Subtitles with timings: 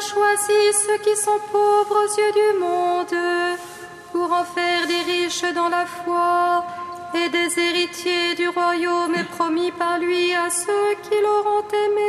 [0.00, 3.58] choisi ceux qui sont pauvres aux yeux du monde
[4.12, 6.64] pour en faire des riches dans la foi
[7.14, 12.07] et des héritiers du royaume promis par lui à ceux qui l'auront aimé.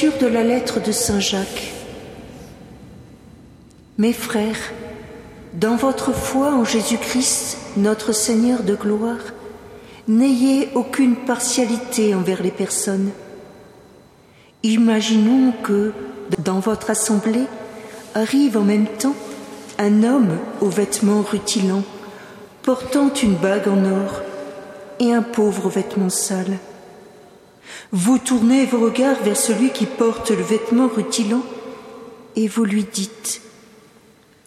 [0.00, 1.70] De la lettre de Saint Jacques.
[3.98, 4.72] Mes frères,
[5.52, 9.20] dans votre foi en Jésus-Christ, notre Seigneur de gloire,
[10.08, 13.10] n'ayez aucune partialité envers les personnes.
[14.62, 15.92] Imaginons que
[16.42, 17.46] dans votre assemblée
[18.14, 19.16] arrive en même temps
[19.78, 21.84] un homme aux vêtements rutilants,
[22.62, 24.22] portant une bague en or,
[25.00, 26.58] et un pauvre aux vêtements sales.
[27.92, 31.42] Vous tournez vos regards vers celui qui porte le vêtement rutilant
[32.36, 33.42] et vous lui dites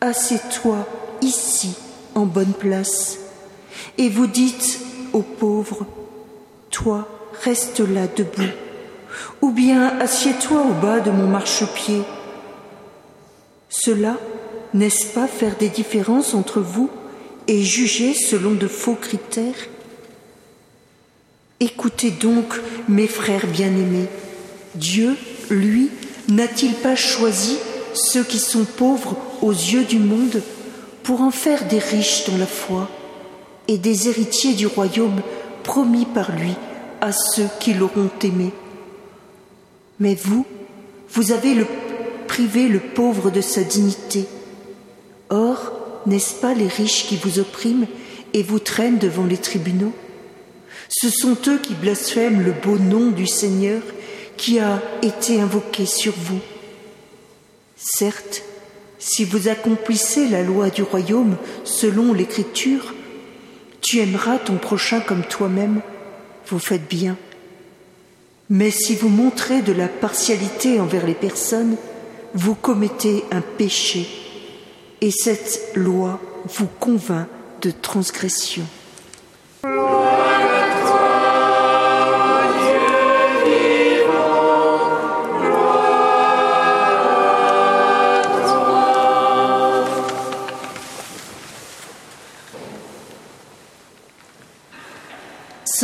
[0.02, 0.88] Assieds-toi
[1.22, 1.76] ici
[2.16, 3.20] en bonne place.
[3.98, 4.80] Et vous dites
[5.14, 5.86] aux pauvres,
[6.70, 7.08] toi,
[7.44, 8.52] reste là debout.
[9.42, 12.02] Ou bien assieds-toi au bas de mon marchepied.
[13.70, 14.18] Cela,
[14.74, 16.90] n'est-ce pas faire des différences entre vous
[17.48, 19.56] et juger selon de faux critères?
[21.62, 22.54] Écoutez donc,
[22.90, 24.08] mes frères bien-aimés,
[24.76, 25.16] Dieu,
[25.50, 25.90] lui,
[26.28, 27.58] n'a-t-il pas choisi
[27.94, 30.42] ceux qui sont pauvres aux yeux du monde
[31.04, 32.90] pour en faire des riches dans la foi
[33.70, 35.22] et des héritiers du royaume
[35.64, 36.56] promis par lui
[37.00, 38.52] à ceux qui l'auront aimé?
[40.02, 40.46] Mais vous,
[41.14, 41.66] vous avez le,
[42.28, 44.26] privé le pauvre de sa dignité.
[45.30, 45.72] Or,
[46.06, 47.88] n'est-ce pas les riches qui vous oppriment
[48.34, 49.94] et vous traînent devant les tribunaux?
[50.90, 53.82] Ce sont eux qui blasphèment le beau nom du Seigneur
[54.38, 56.40] qui a été invoqué sur vous.
[57.78, 58.44] Certes,
[59.00, 62.94] si vous accomplissez la loi du royaume selon l'Écriture,
[63.82, 65.82] tu aimeras ton prochain comme toi-même,
[66.48, 67.18] vous faites bien.
[68.50, 71.78] Mais si vous montrez de la partialité envers les personnes,
[72.34, 74.08] vous commettez un péché,
[75.02, 77.28] et cette loi vous convainc
[77.62, 78.66] de transgression.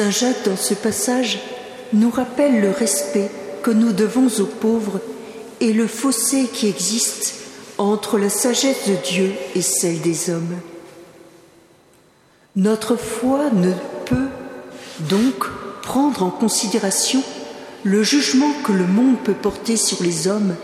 [0.01, 1.37] Saint Jacques, dans ce passage,
[1.93, 3.29] nous rappelle le respect
[3.61, 4.99] que nous devons aux pauvres
[5.59, 7.35] et le fossé qui existe
[7.77, 10.57] entre la sagesse de Dieu et celle des hommes.
[12.55, 13.73] Notre foi ne
[14.07, 14.29] peut
[15.01, 15.45] donc
[15.83, 17.21] prendre en considération
[17.83, 20.55] le jugement que le monde peut porter sur les hommes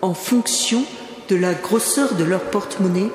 [0.00, 0.82] en fonction
[1.28, 3.10] de la grosseur de leur porte-monnaie,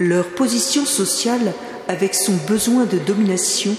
[0.00, 1.52] leur position sociale
[1.86, 3.76] avec son besoin de domination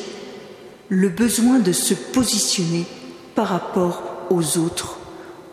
[0.89, 2.85] le besoin de se positionner
[3.33, 4.99] par rapport aux autres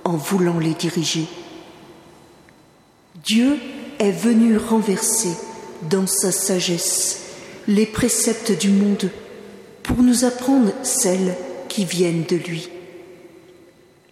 [0.04, 1.26] en voulant les diriger.
[3.24, 3.56] Dieu
[3.98, 5.32] est venu renverser
[5.88, 7.20] dans sa sagesse
[7.68, 9.10] les préceptes du monde
[9.82, 11.34] pour nous apprendre celles
[11.68, 12.68] qui viennent de lui.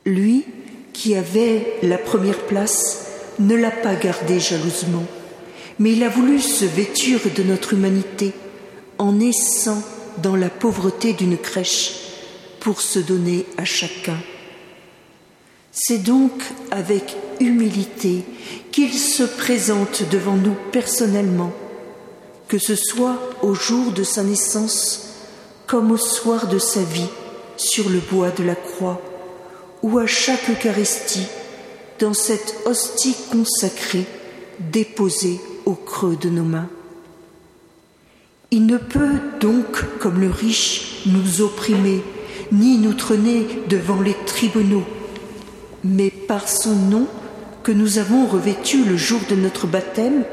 [0.07, 0.45] Lui,
[0.93, 3.07] qui avait la première place,
[3.39, 5.05] ne l'a pas gardée jalousement,
[5.79, 8.33] mais il a voulu se vêtir de notre humanité
[8.99, 9.83] en naissant
[10.19, 11.93] dans la pauvreté d'une crèche
[12.61, 14.19] pour se donner à chacun.
[15.73, 16.33] C'est donc
[16.71, 18.25] avec humilité
[18.73, 21.53] qu'il se présente devant nous personnellement,
[22.49, 25.11] que ce soit au jour de sa naissance
[25.67, 27.09] comme au soir de sa vie
[27.57, 29.01] sur le bois de la croix,
[29.83, 31.27] ou à chaque Eucharistie
[32.01, 34.07] dans cette hostie consacrée
[34.59, 36.69] déposée au creux de nos mains.
[38.53, 42.03] Il ne peut donc, comme le riche, nous opprimer,
[42.51, 44.85] ni nous traîner devant les tribunaux,
[45.85, 47.07] mais par son nom
[47.63, 50.25] que nous avons revêtu le jour de notre baptême,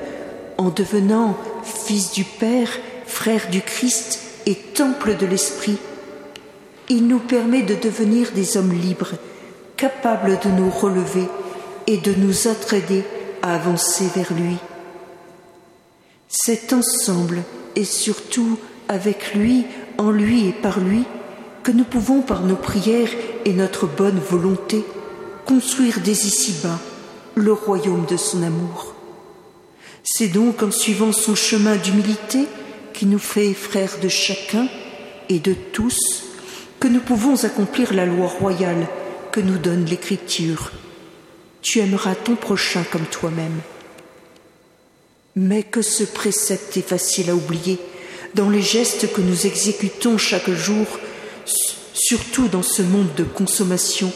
[0.58, 2.70] en devenant fils du Père,
[3.06, 5.78] frère du Christ et temple de l'Esprit,
[6.90, 9.12] il nous permet de devenir des hommes libres,
[9.76, 11.28] capables de nous relever
[11.86, 13.04] et de nous entraider
[13.42, 14.58] à avancer vers lui.
[16.30, 17.44] C'est ensemble
[17.78, 18.58] et surtout
[18.88, 19.66] avec lui,
[20.00, 21.04] en lui et par lui,
[21.62, 23.12] que nous pouvons par nos prières
[23.46, 24.84] et notre bonne volonté
[25.46, 26.80] construire dès ici-bas
[27.36, 28.96] le royaume de son amour.
[30.04, 32.48] C'est donc en suivant son chemin d'humilité
[32.94, 34.68] qui nous fait frères de chacun
[35.30, 36.00] et de tous
[36.80, 38.88] que nous pouvons accomplir la loi royale
[39.32, 40.72] que nous donne l'Écriture.
[41.62, 43.62] Tu aimeras ton prochain comme toi-même.
[45.40, 47.78] Mais que ce précepte est facile à oublier
[48.34, 50.88] dans les gestes que nous exécutons chaque jour,
[51.94, 54.12] surtout dans ce monde de consommation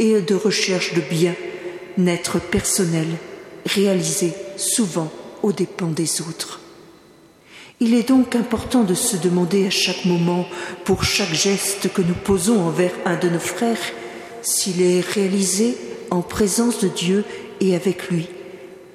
[0.00, 3.06] et de recherche de bien-être personnel,
[3.64, 5.12] réalisé souvent
[5.44, 6.60] aux dépens des autres.
[7.78, 10.48] Il est donc important de se demander à chaque moment,
[10.84, 13.92] pour chaque geste que nous posons envers un de nos frères,
[14.42, 15.76] s'il est réalisé
[16.10, 17.24] en présence de Dieu
[17.60, 18.26] et avec lui,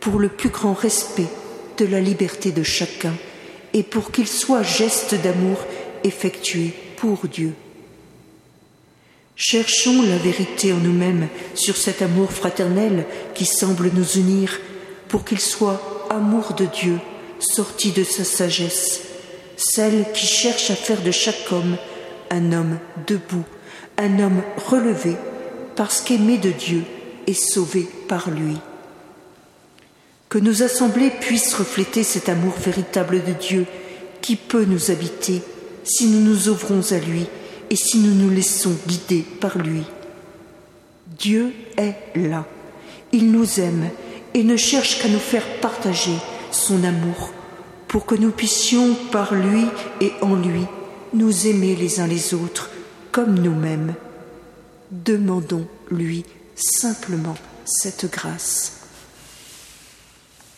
[0.02, 1.28] pour le plus grand respect
[1.82, 3.14] de la liberté de chacun
[3.74, 5.58] et pour qu'il soit geste d'amour
[6.04, 7.54] effectué pour Dieu.
[9.36, 14.60] Cherchons la vérité en nous-mêmes sur cet amour fraternel qui semble nous unir,
[15.08, 17.00] pour qu'il soit amour de Dieu
[17.40, 19.02] sortie de sa sagesse,
[19.58, 21.78] celle qui cherche à faire de chaque homme
[22.30, 23.46] un homme debout,
[23.98, 25.16] un homme relevé,
[25.76, 26.84] parce qu'aimé de Dieu
[27.26, 28.58] et sauvé par lui.
[30.32, 33.66] Que nos assemblées puissent refléter cet amour véritable de Dieu
[34.22, 35.42] qui peut nous habiter
[35.84, 37.26] si nous nous ouvrons à lui
[37.70, 39.84] et si nous nous laissons guider par lui.
[41.20, 42.48] Dieu est là.
[43.12, 43.90] Il nous aime
[44.34, 46.16] et ne cherche qu'à nous faire partager
[46.50, 47.34] son amour,
[47.90, 49.66] pour que nous puissions, par lui
[50.00, 50.64] et en lui,
[51.14, 52.70] nous aimer les uns les autres
[53.12, 53.96] comme nous-mêmes.
[54.92, 56.24] Demandons-lui
[56.56, 57.36] simplement
[57.66, 58.81] cette grâce.